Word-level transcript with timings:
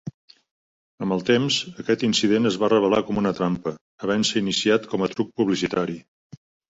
Amb 1.05 1.15
el 1.15 1.19
temps, 1.27 1.57
aquest 1.83 2.05
incident 2.07 2.51
es 2.51 2.57
va 2.63 2.69
revelar 2.73 3.01
com 3.09 3.19
una 3.23 3.35
trampa, 3.41 3.75
havent-se 4.07 4.43
iniciat 4.45 4.89
com 4.95 5.05
a 5.05 5.11
truc 5.13 5.31
publicitari. 5.43 5.99